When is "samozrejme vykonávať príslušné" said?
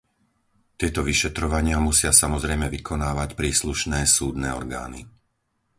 2.21-3.99